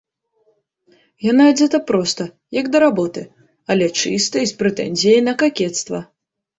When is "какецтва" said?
5.47-6.07